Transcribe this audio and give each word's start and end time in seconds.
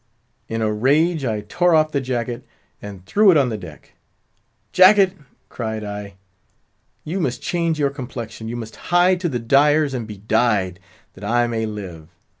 In 0.47 0.63
a 0.63 0.73
rage 0.73 1.23
I 1.25 1.41
tore 1.41 1.75
off 1.75 1.91
the 1.91 2.01
jacket, 2.01 2.43
and 2.81 3.05
threw 3.05 3.29
it 3.29 3.37
on 3.37 3.49
the 3.49 3.55
deck. 3.57 3.93
"Jacket," 4.71 5.13
cried 5.47 5.83
I, 5.83 6.15
"you 7.03 7.19
must 7.19 7.43
change 7.43 7.77
your 7.77 7.91
complexion! 7.91 8.47
you 8.47 8.55
must 8.55 8.77
hie 8.89 9.13
to 9.13 9.29
the 9.29 9.37
dyers 9.37 9.93
and 9.93 10.07
be 10.07 10.17
dyed, 10.17 10.79
that 11.13 11.23
I 11.23 11.45
may 11.45 11.67
live. 11.67 12.09